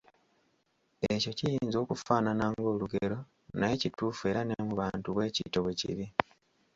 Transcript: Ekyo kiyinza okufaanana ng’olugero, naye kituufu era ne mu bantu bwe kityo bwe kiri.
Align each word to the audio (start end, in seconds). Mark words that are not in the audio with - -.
Ekyo 1.13 1.31
kiyinza 1.37 1.77
okufaanana 1.83 2.45
ng’olugero, 2.57 3.19
naye 3.59 3.75
kituufu 3.81 4.21
era 4.31 4.41
ne 4.43 4.55
mu 4.67 4.73
bantu 4.81 5.07
bwe 5.15 5.33
kityo 5.35 5.59
bwe 5.65 5.73
kiri. 5.79 6.05